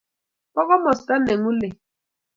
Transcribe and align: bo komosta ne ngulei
bo 0.53 0.61
komosta 0.69 1.13
ne 1.17 1.33
ngulei 1.39 1.73